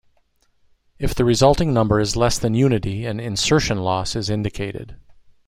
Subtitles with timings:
[0.97, 4.95] If the resulting number is less than unity, an "insertion loss" is indicated.